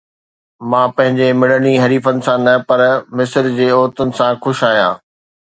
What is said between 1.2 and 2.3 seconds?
مڙني حريفن